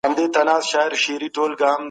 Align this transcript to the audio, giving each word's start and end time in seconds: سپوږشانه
سپوږشانه 0.03 1.71